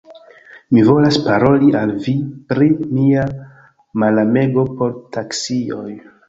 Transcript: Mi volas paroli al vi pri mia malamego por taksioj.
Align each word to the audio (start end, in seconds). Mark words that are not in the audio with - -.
Mi 0.77 0.85
volas 0.85 1.17
paroli 1.27 1.69
al 1.81 1.91
vi 2.05 2.13
pri 2.53 2.69
mia 2.95 3.27
malamego 4.05 4.65
por 4.81 4.97
taksioj. 5.19 5.87